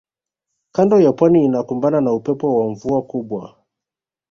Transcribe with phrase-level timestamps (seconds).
[0.71, 3.55] kando ya pwani inakumbana na upepo wa mvua kubwa